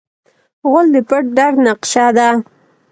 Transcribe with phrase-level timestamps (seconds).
[0.69, 2.27] غول د پټ درد نقشه ده.